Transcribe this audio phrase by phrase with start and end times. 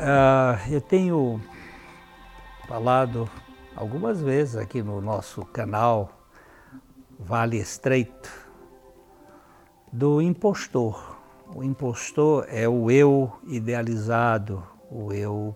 [0.00, 1.38] Uh, eu tenho
[2.66, 3.28] falado
[3.76, 6.26] algumas vezes aqui no nosso canal
[7.18, 8.32] Vale Estreito
[9.92, 11.18] do impostor.
[11.54, 15.54] O impostor é o eu idealizado, o eu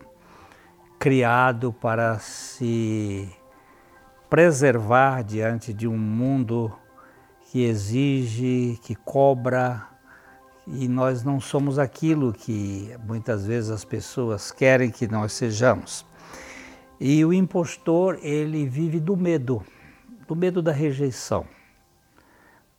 [0.99, 3.35] criado para se
[4.29, 6.71] preservar diante de um mundo
[7.50, 9.89] que exige, que cobra,
[10.67, 16.05] e nós não somos aquilo que muitas vezes as pessoas querem que nós sejamos.
[16.99, 19.64] E o impostor, ele vive do medo,
[20.27, 21.46] do medo da rejeição,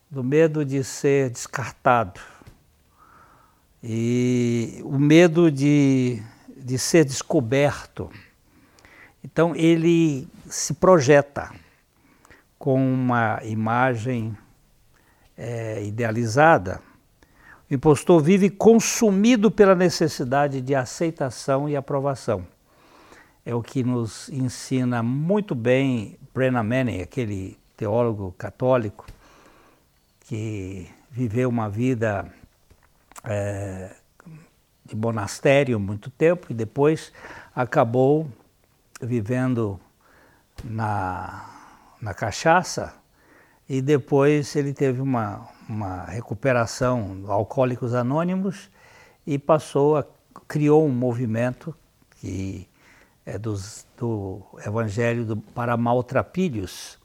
[0.09, 2.19] do medo de ser descartado,
[3.83, 6.23] e o medo de,
[6.57, 8.09] de ser descoberto.
[9.23, 11.51] Então ele se projeta
[12.57, 14.35] com uma imagem
[15.37, 16.81] é, idealizada.
[17.69, 22.45] O impostor vive consumido pela necessidade de aceitação e aprovação.
[23.43, 29.05] É o que nos ensina muito bem Brennan Manning, aquele teólogo católico
[30.21, 32.31] que viveu uma vida
[33.23, 33.95] é,
[34.85, 37.11] de monastério muito tempo e depois
[37.55, 38.27] acabou
[39.01, 39.79] vivendo
[40.63, 41.49] na,
[42.01, 42.93] na cachaça
[43.67, 48.69] e depois ele teve uma, uma recuperação Alcoólicos Anônimos
[49.25, 50.05] e passou a
[50.47, 51.73] criou um movimento
[52.19, 52.67] que
[53.25, 56.99] é dos, do Evangelho do, para maltrapilhos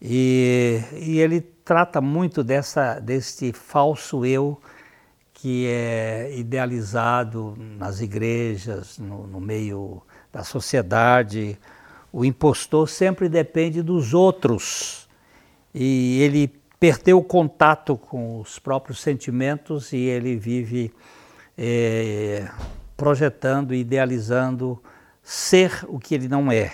[0.00, 4.60] e, e ele trata muito dessa deste falso eu
[5.32, 10.00] que é idealizado nas igrejas, no, no meio
[10.32, 11.58] da sociedade.
[12.10, 15.03] O impostor sempre depende dos outros
[15.74, 20.92] e ele perdeu o contato com os próprios sentimentos e ele vive
[21.56, 22.48] é,
[22.96, 24.82] projetando, idealizando
[25.22, 26.72] ser o que ele não é.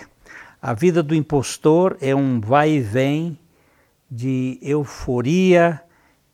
[0.61, 3.39] A vida do impostor é um vai e vem
[4.09, 5.81] de euforia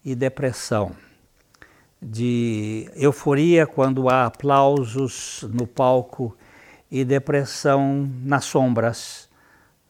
[0.03, 0.95] e depressão
[2.01, 6.35] de euforia quando há aplausos no palco
[6.91, 9.29] e depressão nas sombras,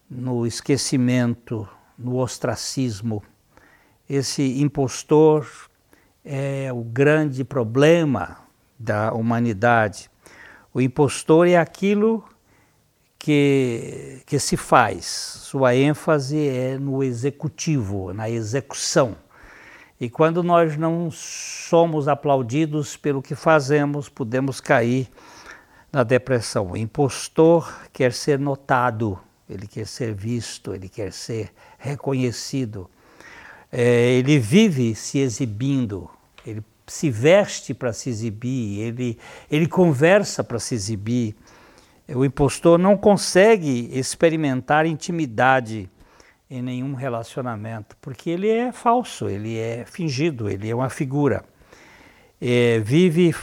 [0.10, 3.24] no esquecimento, no ostracismo.
[4.10, 5.48] Esse impostor
[6.24, 8.38] é o grande problema
[8.78, 10.10] da humanidade.
[10.74, 12.24] O impostor é aquilo
[13.18, 19.16] que, que se faz, sua ênfase é no executivo, na execução
[20.00, 25.10] e quando nós não somos aplaudidos pelo que fazemos, podemos cair
[25.92, 26.72] na depressão.
[26.72, 29.20] O impostor quer ser notado,
[29.50, 32.90] ele quer ser visto, ele quer ser reconhecido.
[33.72, 36.10] É, ele vive se exibindo,
[36.46, 39.18] ele se veste para se exibir, ele,
[39.52, 41.36] ele conversa para se exibir.
[42.08, 45.90] O impostor não consegue experimentar intimidade
[46.50, 51.44] em nenhum relacionamento, porque ele é falso, ele é fingido, ele é uma figura.
[52.40, 53.36] É, vive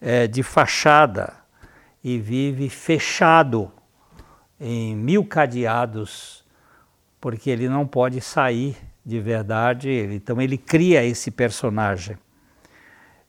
[0.00, 1.34] é, de fachada
[2.02, 3.70] e vive fechado
[4.60, 6.44] em mil cadeados,
[7.20, 12.18] porque ele não pode sair de verdade, então ele cria esse personagem.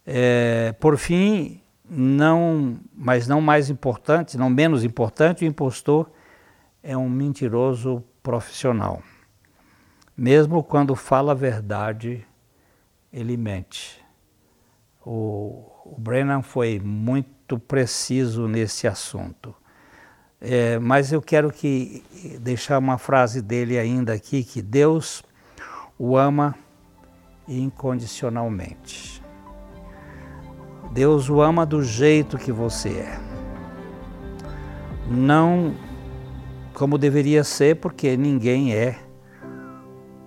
[0.06, 6.10] É, por fim, não, mas não mais importante, não menos importante, o impostor
[6.84, 9.02] é um mentiroso profissional.
[10.16, 12.26] Mesmo quando fala a verdade,
[13.12, 14.04] ele mente.
[15.06, 19.56] O, o Brennan foi muito preciso nesse assunto.
[20.42, 22.02] É, mas eu quero que
[22.40, 25.22] deixar uma frase dele ainda aqui que Deus
[25.98, 26.56] o ama
[27.48, 29.22] incondicionalmente.
[30.92, 33.20] Deus o ama do jeito que você é.
[35.10, 35.76] Não
[36.74, 38.98] como deveria ser, porque ninguém é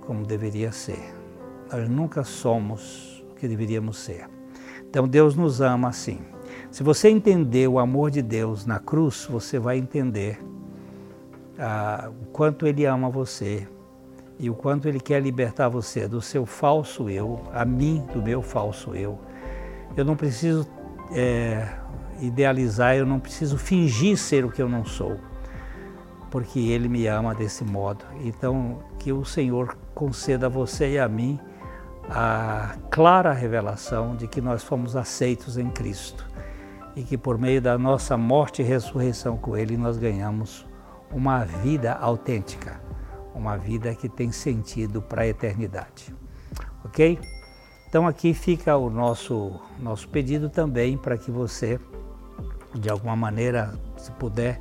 [0.03, 1.15] como deveria ser.
[1.73, 4.29] Nós nunca somos o que deveríamos ser.
[4.87, 6.20] Então Deus nos ama assim.
[6.70, 10.43] Se você entender o amor de Deus na cruz, você vai entender
[11.58, 13.69] ah, o quanto Ele ama você
[14.38, 18.43] e o quanto Ele quer libertar você do seu falso eu, a mim do meu
[18.43, 19.19] falso eu.
[19.96, 20.66] Eu não preciso
[21.12, 21.69] é,
[22.20, 25.19] idealizar, eu não preciso fingir ser o que eu não sou,
[26.31, 28.04] porque Ele me ama desse modo.
[28.25, 31.38] Então, que o Senhor conceda a você e a mim
[32.10, 36.28] a clara revelação de que nós fomos aceitos em Cristo
[36.94, 40.66] e que por meio da nossa morte e ressurreição com Ele nós ganhamos
[41.10, 42.81] uma vida autêntica,
[43.34, 46.14] uma vida que tem sentido para a eternidade.
[46.84, 47.19] Ok?
[47.88, 51.78] Então aqui fica o nosso, nosso pedido também para que você
[52.75, 54.60] de alguma maneira, se puder,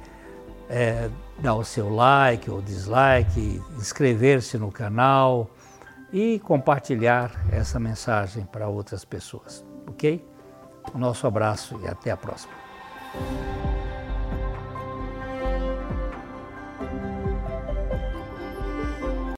[0.70, 1.10] é,
[1.40, 5.50] dar o seu like ou dislike, inscrever-se no canal
[6.12, 10.26] e compartilhar essa mensagem para outras pessoas, ok?
[10.94, 12.54] O nosso abraço e até a próxima.